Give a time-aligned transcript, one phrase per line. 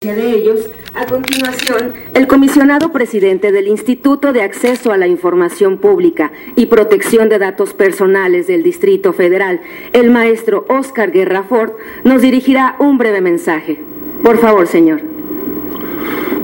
[0.00, 6.30] de ellos, a continuación, el comisionado presidente del Instituto de Acceso a la Información Pública
[6.54, 9.60] y Protección de Datos Personales del Distrito Federal,
[9.92, 11.72] el maestro Oscar Guerra Ford,
[12.04, 13.80] nos dirigirá un breve mensaje.
[14.22, 15.17] Por favor, señor.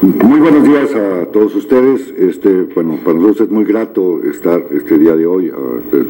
[0.05, 2.13] Muy buenos días a todos ustedes.
[2.19, 5.51] Este, bueno, para nosotros es muy grato estar este día de hoy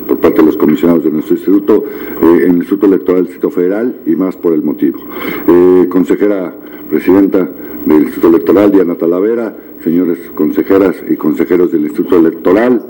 [0.09, 1.85] por parte de los comisionados de nuestro instituto,
[2.21, 4.99] eh, en el Instituto Electoral del Distrito Federal y más por el motivo.
[5.47, 6.53] Eh, consejera
[6.91, 7.49] presidenta
[7.87, 12.83] del Instituto Electoral, Diana Talavera, señores consejeras y consejeros del Instituto Electoral,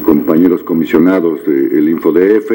[0.00, 2.50] compañeros comisionados del InfoDF,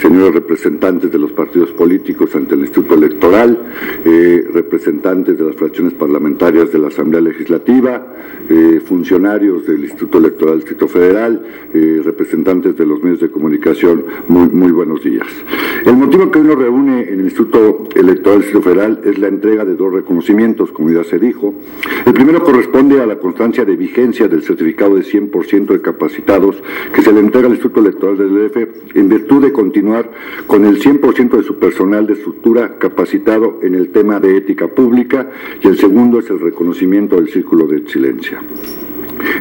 [0.00, 3.58] señores representantes de los partidos políticos ante el Instituto Electoral,
[4.04, 8.14] eh, representantes de las fracciones parlamentarias de la Asamblea Legislativa,
[8.48, 11.42] eh, funcionarios del Instituto Electoral Distrito Federal,
[11.72, 15.26] eh, representantes de los medios de comunicación, muy, buenos días.
[15.84, 19.64] El motivo que hoy nos reúne en el Instituto Electoral Distrito Federal es la entrega
[19.64, 21.54] de dos reconocimientos, como ya se dijo.
[22.06, 26.56] El primero corresponde a la constancia de vigencia del certificado de 100% de capacitados
[26.92, 30.10] que se le entrega al Instituto Electoral del DF en virtud de continuar
[30.46, 35.30] con el 100% de su personal de estructura capacitado en el tema de ética pública
[35.62, 38.42] y el segundo es el reconocimiento del círculo de excelencia.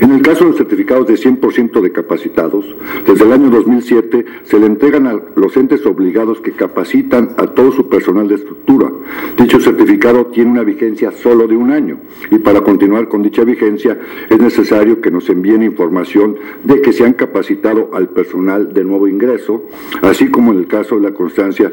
[0.02, 2.66] En el caso de los certificados de 100% de capacitados,
[3.06, 7.72] desde el año 2007 se le entregan a los entes obligados que capacitan a todo
[7.72, 8.92] su personal de estructura.
[9.38, 13.98] Dicho certificado tiene una vigencia solo de un año y para continuar con dicha vigencia
[14.30, 19.08] es necesario que nos envíen información de que se han capacitado al personal de nuevo
[19.08, 19.64] ingreso,
[20.02, 21.72] así como en el caso de la constancia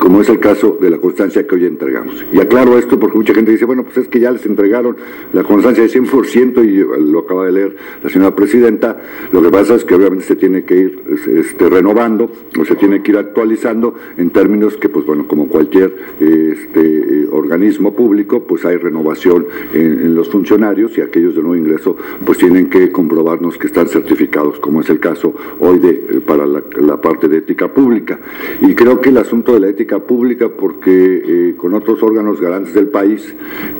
[0.00, 2.24] como es el caso de la constancia que hoy entregamos.
[2.32, 4.96] Y aclaro esto porque mucha gente dice, bueno, pues es que ya les entregaron
[5.34, 8.98] la constancia de 100% y lo acaba de leer la señora presidenta.
[9.30, 11.02] Lo que pasa es que obviamente se tiene que ir
[11.36, 15.94] este, renovando o se tiene que ir actualizando en términos que, pues bueno, como cualquier
[16.18, 22.38] este, organismo público, pues hay renovación en, los funcionarios y aquellos de nuevo ingreso, pues
[22.38, 27.00] tienen que comprobarnos que están certificados, como es el caso hoy de, eh, para la
[27.00, 28.18] parte de ética pública.
[28.62, 32.74] Y creo que el asunto de la ética pública porque eh, con otros órganos garantes
[32.74, 33.34] del país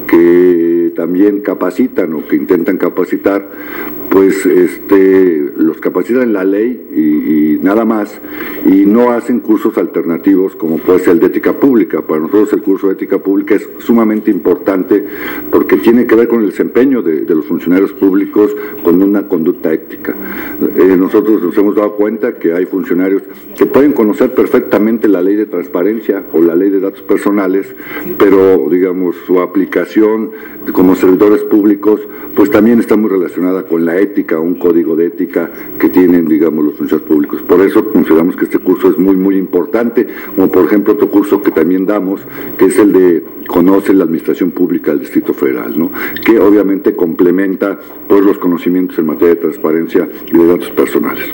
[0.07, 3.49] que también capacitan o que intentan capacitar,
[4.11, 8.21] pues este, los capacitan en la ley y, nada más,
[8.67, 12.03] y no hacen cursos alternativos como puede ser el de ética pública.
[12.03, 15.05] Para nosotros el curso de ética pública es sumamente importante
[15.51, 18.51] porque tiene que ver con el desempeño de, los funcionarios públicos
[18.83, 20.15] con una conducta ética.
[20.77, 23.23] Eh, nosotros nos hemos dado cuenta que hay funcionarios
[23.57, 27.67] que pueden conocer perfectamente la ley de transparencia o la ley de datos personales,
[28.19, 30.31] pero digamos su aplicación
[30.73, 32.01] como servidores públicos
[32.35, 36.65] pues también está muy relacionada con la ética, un código de ética que tienen, digamos,
[36.65, 37.43] los funcionarios públicos.
[37.43, 41.43] Por eso consideramos que este curso es muy, muy importante, como por ejemplo otro curso
[41.43, 42.21] que también damos,
[42.59, 45.91] que es el de Conoce la Administración Pública del Distrito Federal, ¿no?
[46.25, 47.79] que obviamente complementa
[48.09, 51.31] pues, los conocimientos en materia de transparencia y de datos personales.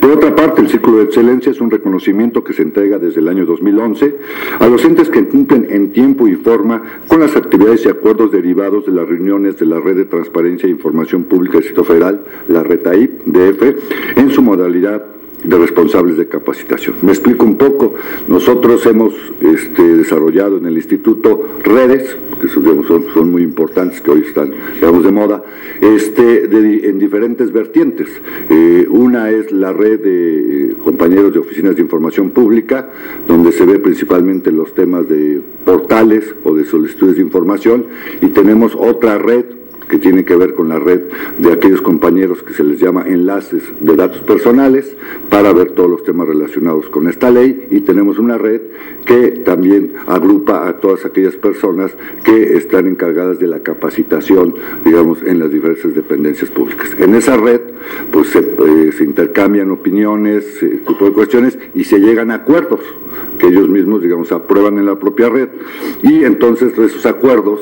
[0.00, 3.28] Por otra parte, el Círculo de Excelencia es un reconocimiento que se entrega desde el
[3.28, 4.16] año 2011
[4.58, 8.86] a los entes que cumplen en tiempo y forma con las actividades y acuerdos derivados
[8.86, 12.62] de las reuniones de la Red de Transparencia e Información Pública del Distrito Federal, la
[12.62, 16.96] RETAIP, DF, en su modalidad de responsables de capacitación.
[17.02, 17.94] Me explico un poco.
[18.26, 24.52] Nosotros hemos este, desarrollado en el instituto redes, que son, muy importantes, que hoy están,
[24.74, 25.42] digamos, de moda,
[25.80, 28.08] este, en diferentes vertientes.
[28.48, 32.90] Eh, una es la red de compañeros de oficinas de información pública,
[33.26, 37.86] donde se ve principalmente los temas de portales o de solicitudes de información,
[38.22, 39.57] y tenemos otra red
[39.88, 41.00] que tiene que ver con la red
[41.38, 44.96] de aquellos compañeros que se les llama enlaces de datos personales
[45.30, 48.60] para ver todos los temas relacionados con esta ley y tenemos una red
[49.04, 51.92] que también agrupa a todas aquellas personas
[52.24, 54.54] que están encargadas de la capacitación,
[54.84, 56.90] digamos, en las diversas dependencias públicas.
[56.98, 57.60] En esa red,
[58.10, 62.80] pues se, eh, intercambian opiniones, eh, tipo de cuestiones y se llegan a acuerdos
[63.38, 65.48] que ellos mismos, digamos, aprueban en la propia red
[66.02, 67.60] y entonces esos acuerdos,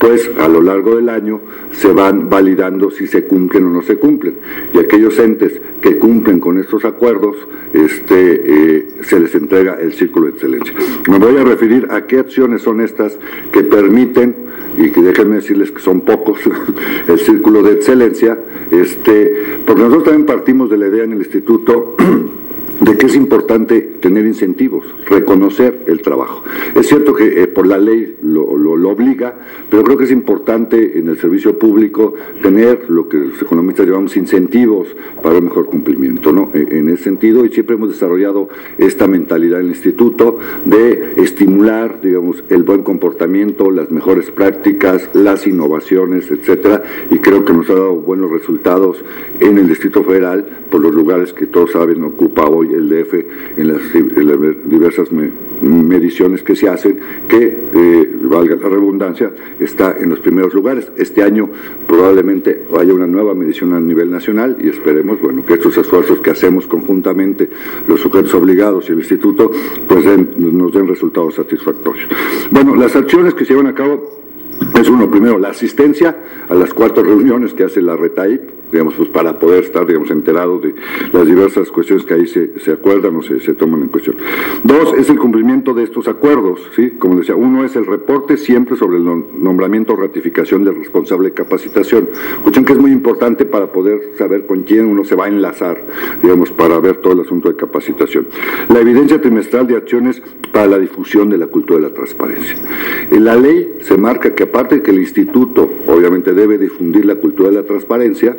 [0.00, 1.40] pues a lo largo del año
[1.72, 4.34] se van validando si se cumplen o no se cumplen.
[4.72, 7.36] Y aquellos entes que cumplen con estos acuerdos,
[7.74, 10.74] este, eh, se les entrega el círculo de excelencia.
[11.08, 13.18] Me voy a referir a qué acciones son estas
[13.52, 14.34] que permiten,
[14.76, 16.40] y que déjenme decirles que son pocos,
[17.08, 18.38] el círculo de excelencia,
[18.70, 21.96] este, porque nosotros también partimos de la idea en el instituto
[22.80, 26.42] de que es importante tener incentivos, reconocer el trabajo.
[26.74, 29.36] Es cierto que eh, por la ley lo, lo, obliga,
[29.68, 34.16] pero creo que es importante en el servicio público tener lo que los economistas llamamos
[34.16, 34.88] incentivos
[35.22, 36.50] para el mejor cumplimiento, ¿no?
[36.52, 38.48] E, en ese sentido, y siempre hemos desarrollado
[38.78, 45.46] esta mentalidad en el instituto de estimular, digamos, el buen comportamiento, las mejores prácticas, las
[45.46, 49.04] innovaciones, etcétera, y creo que nos ha dado buenos resultados
[49.38, 53.14] en el Distrito Federal por los lugares que todos saben ocupa hoy el DF
[53.56, 53.80] en las,
[54.64, 55.08] diversas
[55.62, 60.90] mediciones que se hacen, que, eh, valga la redundancia, está en los primeros lugares.
[60.96, 61.48] Este año
[61.86, 66.30] probablemente haya una nueva medición a nivel nacional y esperemos, bueno, que estos esfuerzos que
[66.30, 67.50] hacemos conjuntamente
[67.88, 69.50] los sujetos obligados y el instituto,
[69.88, 70.04] pues
[70.36, 72.08] nos den resultados satisfactorios.
[72.50, 74.20] Bueno, las acciones que se llevan a cabo
[74.80, 76.16] es uno, primero, la asistencia
[76.48, 80.62] a las cuatro reuniones que hace la RETAIP, digamos, pues para poder estar, digamos, enterados
[80.62, 80.74] de
[81.12, 84.16] las diversas cuestiones que ahí se, se acuerdan o se, se, toman en cuestión.
[84.62, 86.90] Dos, es el cumplimiento de estos acuerdos, ¿sí?
[86.90, 91.34] Como decía, uno es el reporte siempre sobre el nombramiento o ratificación del responsable de
[91.34, 92.08] capacitación,
[92.42, 95.82] cuestión que es muy importante para poder saber con quién uno se va a enlazar,
[96.22, 98.28] digamos, para ver todo el asunto de capacitación.
[98.68, 100.22] La evidencia trimestral de acciones
[100.52, 102.56] para la difusión de la cultura de la transparencia.
[103.10, 107.14] En la ley se marca que aparte de que el instituto, obviamente, debe difundir la
[107.14, 108.36] cultura de la transparencia,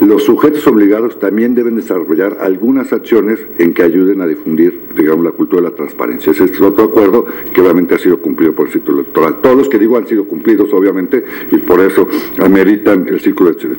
[0.00, 5.32] los sujetos obligados también deben desarrollar algunas acciones en que ayuden a difundir, digamos, la
[5.32, 6.32] cultura de la transparencia.
[6.32, 9.36] Ese es otro acuerdo que obviamente ha sido cumplido por el círculo electoral.
[9.42, 12.08] Todos los que digo han sido cumplidos, obviamente, y por eso
[12.38, 13.78] ameritan el círculo electoral.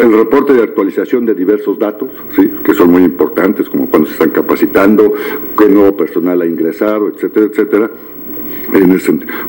[0.00, 2.50] el reporte de actualización de diversos datos, ¿sí?
[2.64, 5.12] que son muy importantes, como cuando se están capacitando,
[5.58, 7.90] qué nuevo personal ha ingresado, etcétera, etcétera
[8.72, 8.94] en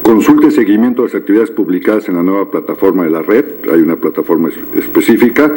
[0.04, 3.82] Consulta y seguimiento de las actividades publicadas en la nueva plataforma de la red, hay
[3.82, 5.56] una plataforma específica.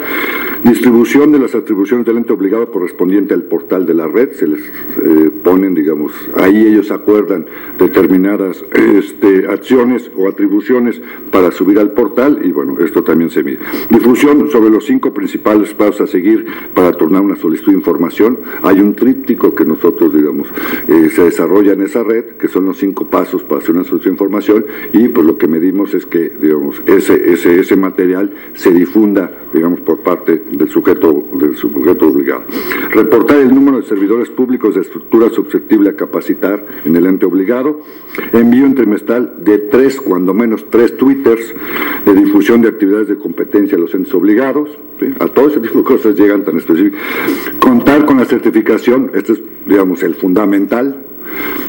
[0.64, 4.60] Distribución de las atribuciones del ente obligado correspondiente al portal de la red, se les
[4.60, 7.46] eh, ponen, digamos, ahí ellos acuerdan
[7.78, 11.00] determinadas este, acciones o atribuciones
[11.30, 13.58] para subir al portal y bueno, esto también se mide.
[13.88, 18.38] Difusión sobre los cinco principales pasos a seguir para tornar una solicitud de información.
[18.62, 20.48] Hay un tríptico que nosotros, digamos,
[20.88, 24.04] eh, se desarrolla en esa red, que son los cinco pasos para hacer una solicitud
[24.04, 28.70] de información y pues lo que medimos es que, digamos, ese, ese, ese material se
[28.72, 32.44] difunda, digamos, por parte del sujeto, del sujeto obligado.
[32.90, 37.80] Reportar el número de servidores públicos de estructura susceptible a capacitar en el ente obligado.
[38.32, 41.54] Envío trimestral de tres, cuando menos tres twitters
[42.04, 44.70] de difusión de actividades de competencia a los entes obligados.
[45.20, 47.00] A todo ese tipo de cosas llegan tan específicas.
[47.60, 51.04] Contar con la certificación, este es, digamos, el fundamental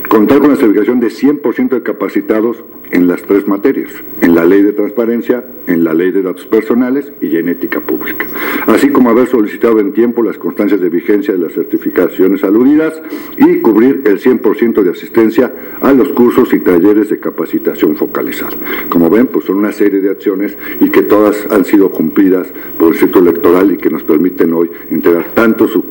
[0.08, 3.92] Contar con la certificación de 100% de capacitados en las tres materias,
[4.22, 8.26] en la ley de transparencia, en la ley de datos personales y en ética pública,
[8.68, 13.00] así como haber solicitado en tiempo las constancias de vigencia de las certificaciones aludidas
[13.38, 18.58] y cubrir el 100% de asistencia a los cursos y talleres de capacitación focalizada.
[18.90, 22.48] Como ven, pues son una serie de acciones y que todas han sido cumplidas
[22.80, 25.86] por el Centro Electoral y que nos permiten hoy entregar tanto su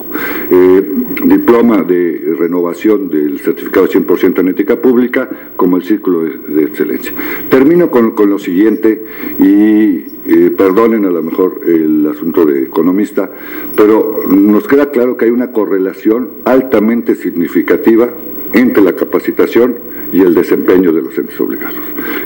[0.50, 0.82] eh,
[1.25, 7.12] diploma de renovación del certificado 100% en ética pública como el círculo de, excelencia.
[7.49, 9.05] Termino con, con lo siguiente
[9.38, 13.31] y eh, perdonen a lo mejor el asunto de economista,
[13.76, 18.11] pero nos queda claro que hay una correlación altamente significativa
[18.53, 19.77] entre la capacitación
[20.12, 21.81] y el desempeño de los entes obligados.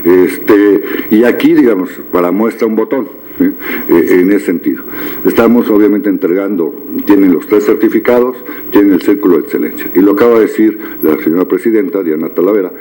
[0.05, 0.81] Este,
[1.11, 3.07] y aquí, digamos, para muestra un botón,
[3.39, 3.51] ¿eh?
[3.89, 4.83] En ese sentido.
[5.25, 6.73] Estamos obviamente entregando,
[7.05, 8.37] tienen los tres certificados,
[8.71, 9.89] tienen el círculo de excelencia.
[9.95, 12.71] Y lo acaba de decir la señora presidenta, Diana Talavera,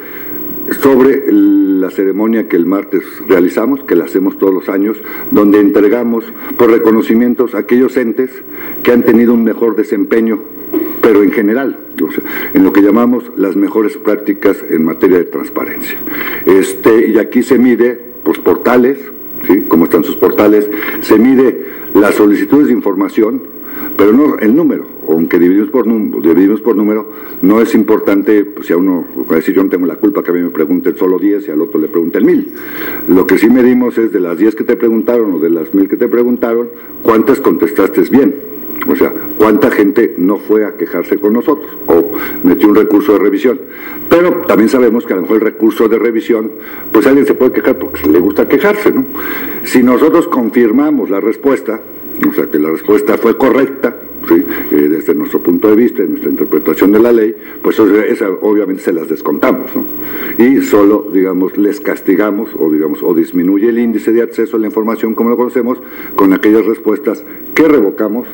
[0.80, 4.96] sobre la ceremonia que el martes realizamos, que la hacemos todos los años,
[5.30, 6.24] donde entregamos
[6.56, 8.30] por reconocimientos aquellos entes
[8.82, 10.40] que han tenido un mejor desempeño,
[11.00, 11.76] pero en general,
[12.54, 15.98] en lo que llamamos las mejores prácticas en materia de transparencia.
[16.46, 18.98] Este, y aquí se mide pues, portales,
[19.46, 19.64] ¿sí?
[19.68, 20.68] cómo están sus portales,
[21.00, 21.64] se mide
[21.94, 23.42] las solicitudes de información,
[23.96, 25.86] pero no el número, aunque dividimos por,
[26.22, 27.10] dividimos por número,
[27.42, 30.34] no es importante, pues, si a uno, decir yo no tengo la culpa que a
[30.34, 32.52] mí me pregunten solo 10 y al otro le pregunten mil.
[33.08, 35.88] Lo que sí medimos es de las 10 que te preguntaron o de las mil
[35.88, 36.68] que te preguntaron,
[37.02, 38.51] cuántas contestaste bien.
[38.88, 42.12] O sea, cuánta gente no fue a quejarse con nosotros o
[42.42, 43.60] metió un recurso de revisión.
[44.08, 46.50] Pero también sabemos que a lo mejor el recurso de revisión,
[46.90, 49.04] pues alguien se puede quejar porque le gusta quejarse, ¿no?
[49.62, 51.80] Si nosotros confirmamos la respuesta,
[52.28, 53.96] o sea que la respuesta fue correcta,
[54.30, 58.82] eh, desde nuestro punto de vista, en nuestra interpretación de la ley, pues esa, obviamente
[58.82, 59.70] se las descontamos.
[60.38, 64.66] Y solo, digamos, les castigamos o, digamos, o disminuye el índice de acceso a la
[64.66, 65.78] información como lo conocemos
[66.16, 67.24] con aquellas respuestas
[67.54, 68.26] que revocamos,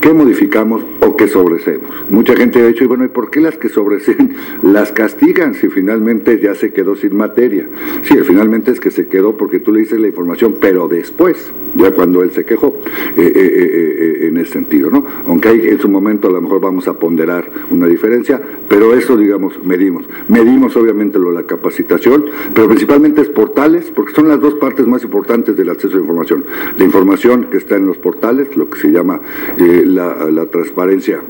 [0.00, 1.88] que modificamos o que sobresemos.
[2.08, 5.68] Mucha gente ha dicho, y bueno, ¿y por qué las que sobreseen las castigan si
[5.68, 7.66] finalmente ya se quedó sin materia?
[8.02, 11.90] Sí, finalmente es que se quedó porque tú le dices la información, pero después, ya
[11.92, 12.78] cuando él se quejó,
[13.16, 15.04] eh, eh, eh, en ese sentido, ¿no?
[15.30, 19.62] Aunque en su momento a lo mejor vamos a ponderar una diferencia, pero eso, digamos,
[19.62, 20.04] medimos.
[20.26, 25.04] Medimos obviamente lo la capacitación, pero principalmente es portales, porque son las dos partes más
[25.04, 26.44] importantes del acceso a información.
[26.76, 29.20] La información que está en los portales, lo que se llama
[29.56, 31.20] la, transparencia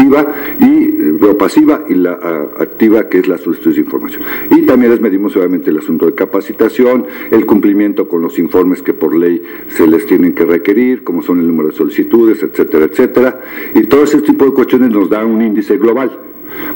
[0.00, 0.26] activa
[0.60, 0.90] y
[1.22, 2.12] o pasiva y la
[2.58, 4.22] activa que es la solicitud de información.
[4.50, 8.94] Y también les medimos obviamente el asunto de capacitación, el cumplimiento con los informes que
[8.94, 13.40] por ley se les tienen que requerir, como son el número de solicitudes, etcétera, etcétera.
[13.74, 16.10] Y todo ese tipo de cuestiones nos da un índice global.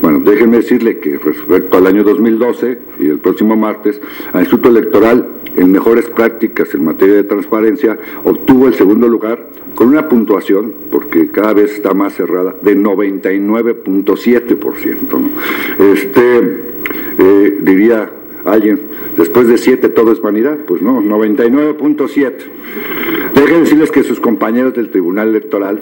[0.01, 4.01] Bueno, déjenme decirle que respecto al año 2012 y el próximo martes,
[4.33, 9.89] al Instituto Electoral, en mejores prácticas en materia de transparencia, obtuvo el segundo lugar con
[9.89, 15.31] una puntuación, porque cada vez está más cerrada, de 99.7%.
[15.79, 16.39] Este,
[17.19, 18.11] eh, diría
[18.45, 18.81] alguien,
[19.17, 22.33] después de 7 todo es vanidad, pues no, 99.7.
[23.35, 25.81] Déjenme decirles que sus compañeros del Tribunal Electoral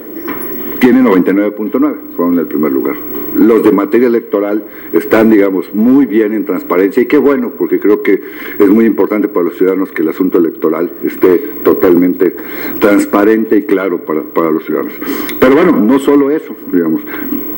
[0.83, 2.97] tienen 99.9, fueron el primer lugar.
[3.37, 8.03] Los de materia electoral están, digamos, muy bien en transparencia y qué bueno, porque creo
[8.03, 8.21] que
[8.59, 12.35] es muy importante para los ciudadanos que el asunto electoral esté totalmente
[12.81, 14.95] transparente y claro para, para los ciudadanos.
[15.39, 17.03] Pero bueno, no solo eso, digamos,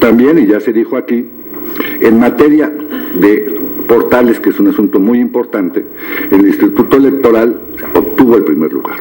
[0.00, 1.25] también, y ya se dijo aquí,
[2.00, 2.71] en materia
[3.19, 5.85] de portales, que es un asunto muy importante,
[6.31, 7.61] el Instituto Electoral
[7.95, 8.97] obtuvo el primer lugar,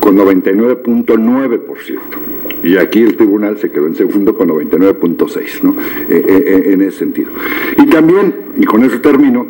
[0.00, 1.98] con 99.9%.
[2.62, 5.72] Y aquí el tribunal se quedó en segundo con 99.6, ¿no?
[6.08, 7.30] Eh, eh, eh, en ese sentido.
[7.78, 9.46] Y también, y con eso termino,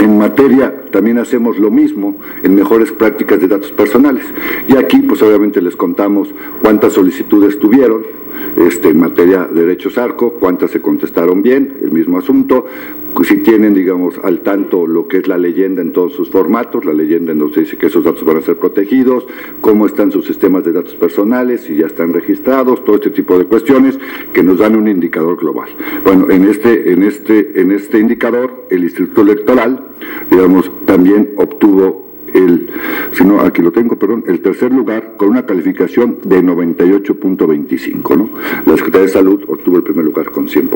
[0.00, 4.24] en materia también hacemos lo mismo en mejores prácticas de datos personales.
[4.68, 6.28] Y aquí, pues obviamente les contamos
[6.62, 8.02] cuántas solicitudes tuvieron
[8.56, 12.66] este, en materia de derechos ARCO, cuántas se contestaron bien, el mismo asunto,
[13.24, 16.92] si tienen, digamos, al tanto lo que es la leyenda en todos sus formatos, la
[16.92, 19.26] leyenda nos dice que esos datos van a ser protegidos,
[19.60, 23.44] cómo están sus sistemas de datos personales, si ya están registrados, todo este tipo de
[23.46, 23.98] cuestiones
[24.32, 25.68] que nos dan un indicador global.
[26.04, 29.88] Bueno, en este, en este, en este indicador, el Instituto Electoral,
[30.30, 32.70] digamos, también obtuvo el,
[33.12, 38.30] si no, aquí lo tengo, perdón, el tercer lugar con una calificación de 98.25, ¿no?
[38.64, 40.70] La Secretaría de Salud obtuvo el primer lugar con 100%.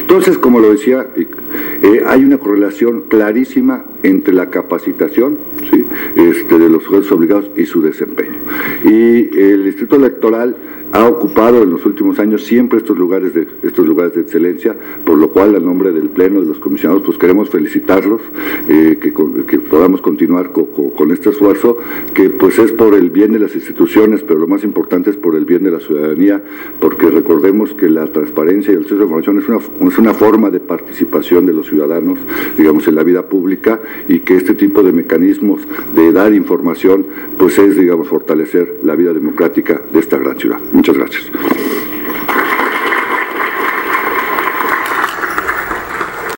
[0.00, 5.38] Entonces, como lo decía, eh, hay una correlación clarísima entre la capacitación
[5.70, 5.86] ¿sí?
[6.14, 8.38] este, de los jueces obligados y su desempeño.
[8.84, 10.56] Y el Distrito Electoral
[10.92, 15.18] ha ocupado en los últimos años siempre estos lugares de estos lugares de excelencia, por
[15.18, 18.20] lo cual a nombre del pleno de los comisionados pues queremos felicitarlos,
[18.68, 19.12] eh, que,
[19.58, 21.78] podamos continuar con, este esfuerzo,
[22.14, 25.34] que pues es por el bien de las instituciones, pero lo más importante es por
[25.34, 26.42] el bien de la ciudadanía,
[26.78, 30.14] porque recordemos que la transparencia y el acceso a la información es una, es una
[30.14, 32.18] forma de participación de los ciudadanos,
[32.56, 35.62] digamos, en la vida pública y que este tipo de mecanismos
[35.94, 37.06] de dar información
[37.38, 40.58] pues es, digamos, fortalecer la vida democrática de esta gran ciudad.
[40.82, 41.81] Muchas gracias.